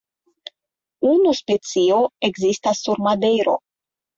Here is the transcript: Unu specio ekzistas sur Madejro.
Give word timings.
Unu 1.09 1.35
specio 1.41 2.01
ekzistas 2.31 2.85
sur 2.87 3.07
Madejro. 3.11 3.59